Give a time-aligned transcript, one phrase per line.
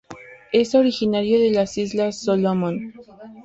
[0.51, 2.91] Es originaria de la Islas Solomon.